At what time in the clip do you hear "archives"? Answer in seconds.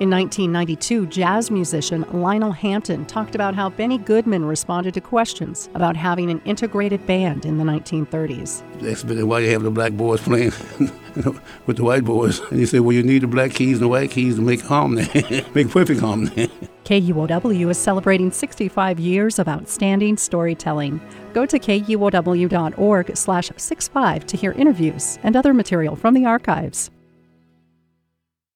26.24-26.90